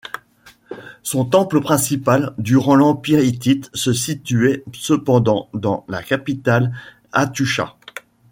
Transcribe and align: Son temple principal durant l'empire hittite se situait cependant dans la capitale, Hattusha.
Son 1.03 1.25
temple 1.25 1.61
principal 1.61 2.33
durant 2.39 2.73
l'empire 2.75 3.23
hittite 3.23 3.69
se 3.75 3.93
situait 3.93 4.63
cependant 4.73 5.47
dans 5.53 5.85
la 5.87 6.01
capitale, 6.01 6.73
Hattusha. 7.11 7.77